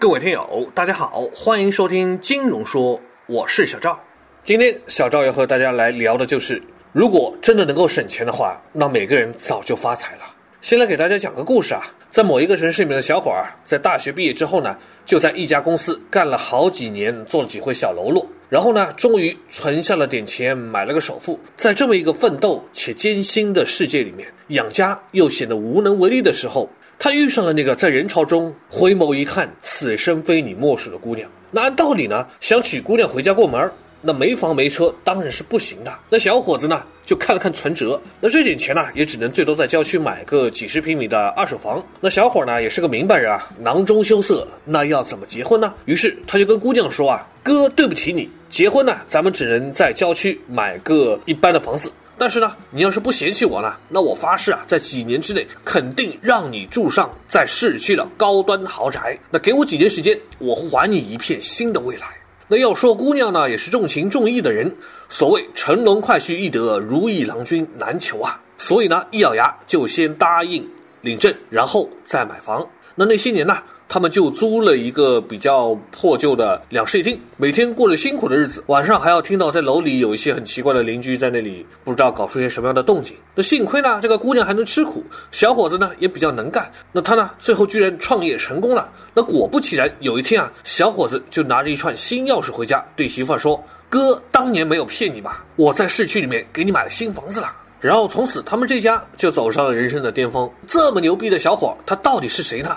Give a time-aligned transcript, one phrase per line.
[0.00, 3.98] 各位听友，大家好，欢迎收听金融说，我是小赵。
[4.44, 10.22] 今天小赵要和大家来聊的就是，如果真的能够省钱的话，那每个人早就发财了。
[10.60, 11.82] 先来给大家讲个故事啊，
[12.12, 21.40] 在某一个城市里面的小伙儿，在大学毕业之后呢，就在一家公司干了好几年，做了几回小喽啰，然后呢，终于存下了点钱，买了个首付。
[21.56, 26.70] 在这么一个奋斗且艰辛的世界里面，养家又显得无能为力的时候。
[27.00, 31.30] 他遇上了那个在人潮中回眸一看，此生非你莫属的姑娘。
[31.50, 35.92] 那按道理呢，想娶姑娘回家过门那没房没车当然是不行的。
[36.10, 41.84] 那小伙子呢，就看了看存折，那这点钱呢，也只能最多在郊区买个几十平米的二手房。
[42.00, 45.72] 那小伙呢，也是个明白人啊，囊中羞涩，那要怎么结婚呢？
[45.84, 59.16] 于是他就跟姑娘说啊：“哥，对不起你，结婚呢，咱们只能在郊区买个一般的房子。”但是呢，你要是不嫌弃我呢，那我发誓啊，在几年之内肯定让你住上在市区的高端豪宅。
[59.30, 62.08] 那给我几年时间，我还你一片新的未来。
[62.48, 64.74] 那要说姑娘呢，也是重情重义的人。
[65.08, 68.40] 所谓乘龙快婿易得，如意郎君难求啊。
[68.56, 70.68] 所以呢，一咬牙就先答应
[71.00, 72.66] 领证，然后再买房。
[72.94, 73.56] 那那些年呢？
[73.90, 83.16] 他们就租了一个比较破旧的两室一厅，每天过着辛苦的日子，晚上还要听到在楼里有一些很奇怪的邻居在那里不知道搞出些什么样的动静。
[83.34, 86.70] 那幸亏呢，这个姑娘还能吃苦，小伙子呢也比较能干。
[86.92, 88.92] 那他呢，最后居然创业成功了。
[89.14, 95.46] 那果不其然，有一天啊，小伙子就拿着一串新钥匙回家，对媳妇儿说：“哥，当年没有骗你吧？
[95.56, 100.50] 我在市区里面给你买了新房子了。”然后从此他们这家就走上了人生的巅峰。
[100.66, 102.76] 这么牛逼的小伙，他到底是谁呢？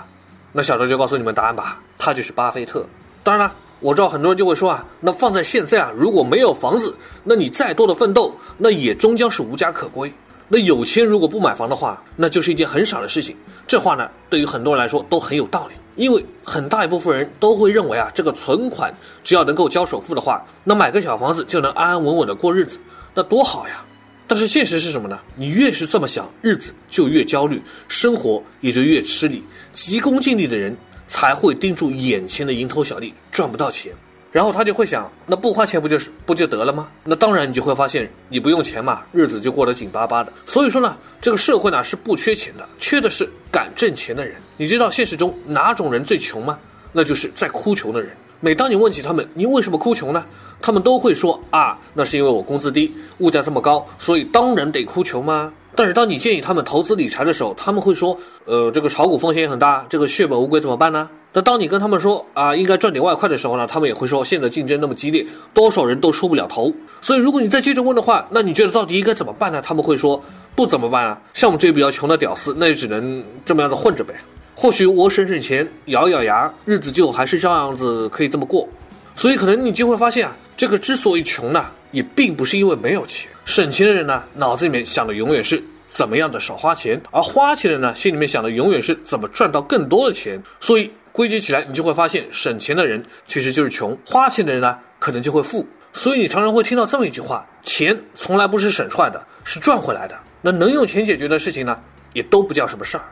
[0.52, 2.84] 那小周就告诉你们答案吧，他就是巴菲特。
[3.22, 10.12] 当然了，我知道很多人就会说啊，那放在现在啊，如果没有房子，那你再多的奋斗，那也终将是无家可归。
[10.48, 13.34] 那有钱如果不买房的话，那就是一件很傻的事情。
[13.66, 18.92] 这话呢，对于很多人来说都很有道理，因为很大一部分人都会认为啊，这个存款
[19.24, 22.78] 只要能够交首付的话，那买个小房子就能安安稳稳的过日子，
[23.14, 23.82] 那多好呀。
[24.26, 25.20] 但是现实是什么呢？
[25.36, 29.42] 你越是这么想，日子就越焦虑，生活也就越吃力。
[29.72, 30.74] 急功近利的人
[31.06, 33.92] 才会盯住眼前的蝇头小利，赚不到钱，
[34.30, 36.88] 然后他就会想，那不花钱不就是不就得了吗？
[37.04, 40.32] 那当然，你就会发现，你不用钱嘛，日子就过得紧巴巴的。
[40.46, 44.36] 所以说呢，这个社会呢是不缺钱的，缺的是敢挣钱的人。
[44.56, 46.58] 你知道现实中哪种人最穷吗？
[46.92, 48.16] 那就是在哭穷的人。
[48.44, 50.24] 每当你问起他们，你为什么哭穷呢？
[50.60, 55.52] 他们都会说啊，那是因为我工资低，物价这么高，所以当然得哭穷吗？
[55.76, 61.08] 但是当你建议他们投资理财的时候，他们会说，呃，这个炒股风险也很大，这个血本无归怎么办呢？
[61.32, 66.72] 那当你跟他们说啊，应该赚点外快的时候呢，他们也会说，现在竞争那么激烈，多少人都出不了头。
[67.00, 69.62] 所以如果你再接着问的话，那你觉得到底应该怎么办呢？
[69.62, 70.20] 他们会说，
[70.56, 74.14] 不怎么办啊，像我们这些比较穷的屌丝，那就只能这么样子混着呗。
[74.54, 78.68] 或许我省省钱，咬咬牙，日子就还是这样子可以这么过。
[79.16, 83.30] 所以可能你就会发现啊，这个之所以穷呢，也并不是因为没有钱。
[83.44, 90.40] 省钱的人呢，脑子里面想的永远是怎么样的少花钱；而花钱的人呢，心里面想的永远是怎么赚到更多的钱。
[90.60, 95.66] 所以归结起来，你就会发现，省钱的人其实就是穷，花钱的人呢，可能就会富。
[95.92, 100.18] 所以你常常会听到这么一句话：钱从来不是省出来的，是赚回来的。
[100.40, 101.78] 那能用钱解决的事情呢，
[102.14, 103.04] 也都不叫什么事儿。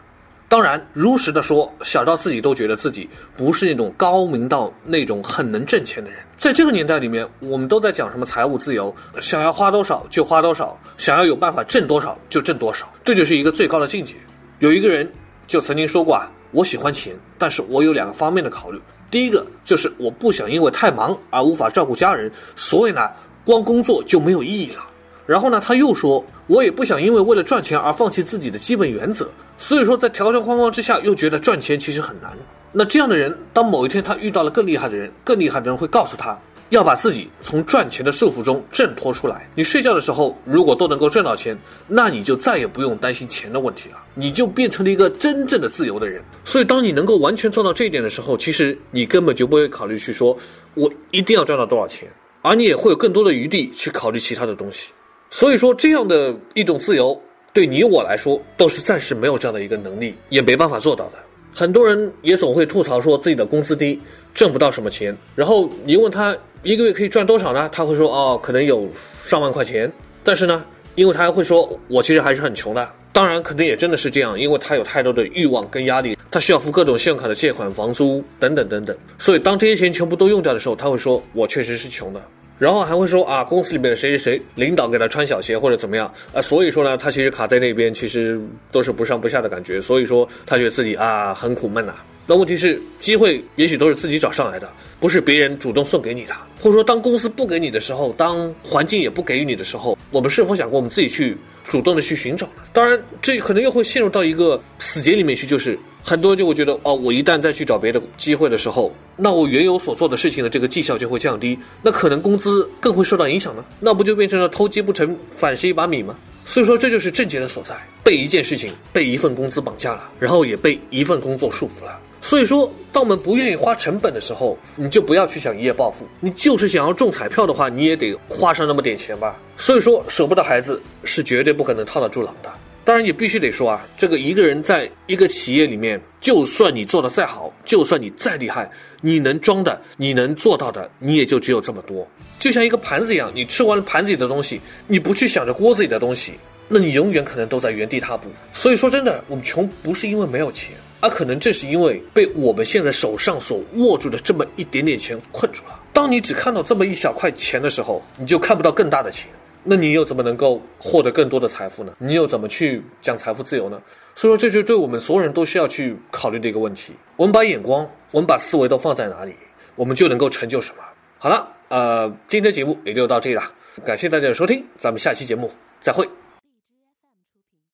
[0.50, 6.18] 当然，如实的说，小赵自己都觉得自己不是那种高明到那种很能挣钱的人。
[6.36, 14.16] 在这个年代里面，我们都在讲什么财务自由，想要花多少就花多少，想要有办法挣多少就挣多少，这就是一个最高的境界。
[14.58, 15.08] 有一个人
[15.46, 18.80] 就曾经说过啊，我喜欢钱，但是我有两个方面的考虑。
[19.08, 23.08] 第一个就是我不想因为太忙而无法照顾家人，所以呢，
[23.44, 24.82] 光工作就没有意义了。
[25.30, 29.28] 然后呢，他又说，我也不想因为为了赚钱而放弃自己的基本原则。
[29.58, 32.36] 所以说，在条条框框之下，又觉得赚钱其实很难。
[32.72, 36.36] 那这样的人，当某一天他遇到了更厉害的人，更厉害的人会告诉他，
[36.70, 39.48] 要把自己从赚钱的束缚中挣脱出来。
[39.54, 41.56] 你睡觉的时候，如果都能够赚到钱，
[41.86, 46.20] 那你就再也不用担心钱的问题了，你就变成了一个真正的自由的人。
[46.44, 50.36] 所以，当你能够完全做到这一点的时候，其实你根本就不会考虑去说，
[50.74, 52.10] 我一定要赚到多少钱，
[52.42, 54.90] 而你也会有更多的余地去考虑其他的东西。
[55.30, 57.18] 所以说，这样的一种自由，
[57.52, 61.12] 对你我来说，都是暂时没有这样的一个能力，也没办法做到的。
[61.54, 64.00] 很多人也总会吐槽说自己的工资低，
[64.34, 65.16] 挣不到什么钱。
[65.36, 67.68] 然后你问他一个月可以赚多少呢？
[67.72, 68.88] 他会说哦，可能有
[69.24, 69.90] 上万块钱。
[70.22, 70.64] 但是呢，
[70.96, 72.88] 因为他还会说，我其实还是很穷的。
[73.12, 78.96] 当然，肯定也真的是这样，因为他有太多的欲望跟压力，他需要付各种信用卡的借款、房租等等等等。
[79.18, 82.20] 所以当这些钱全部都用掉的时候，他会说，我确实是穷的。
[82.60, 88.38] 然后还会说啊，公司里面的谁谁谁领导给他穿小鞋或者怎么样啊，所以说呢，他其实卡在那边，其实
[88.70, 91.94] 都是不上不下的感觉，所以说他觉得自己啊很苦闷呐。
[92.26, 94.70] 那问题是，机会也许都是自己找上来的，
[95.00, 96.34] 不是别人主动送给你的。
[96.60, 102.62] 或者说，当公司不给你的时候，当环境也不给予你的时候，我们是否想过我们自己去主动的去寻找呢？
[102.72, 105.76] 当然，这可能又会陷入到一个死结里面去，就是
[106.10, 113.64] 很多人就会觉得，哦，我一旦再去找别的机会的时候，那我原有所做的事情的这个绩效就会降低，那可能工资更会受到影响呢？
[113.78, 116.16] 那不就变成了偷鸡不成反蚀一把米吗？
[116.44, 121.96] 所以说，这就是症结的所在，被一件事情、被一份工资绑架了，然后也被一份工作束缚了。
[122.20, 126.04] 所以说，当我们不愿意花成本的时候，你就不要去想一夜暴富。
[126.18, 129.38] 你就是想要中彩票的话，你也得花上那么点钱吧。
[129.56, 132.50] 所以说，舍不得孩子是绝对不可能套得住狼的。
[132.90, 138.68] 当然，也必须得说啊，这个一个人在一个企业里面，就算你做的再好，就算你再厉害，
[139.00, 142.04] 你能装的、你能做到的，你也就只有这么多。
[142.36, 146.32] 就像一个盘子一样，你吃完了盘子里的东西，你不去想着锅子里的东西，
[146.66, 148.28] 那你永远可能都在原地踏步。
[148.52, 150.74] 所以说，真的，我们穷不是因为没有钱。
[150.98, 155.80] 而可能正是因为被我们现在手上所握住的这么一点点钱困住了。
[155.92, 159.30] 当你只看到这么一小块钱的时候，你就看不到更大的钱。
[159.62, 161.94] 那你又怎么能够获得更多的财富呢？
[161.98, 163.80] 你又怎么去讲财富自由呢？
[164.14, 166.92] 所以说，这就对我们所有人都需要去考虑的一个问题。
[167.16, 169.34] 我们把眼光，我们把思维都放在哪里，
[169.76, 170.82] 我们就能够成就什么。
[171.18, 173.42] 好了，呃，今天节目也就到这里了，
[173.84, 176.08] 感谢大家的收听，咱们下期节目再会。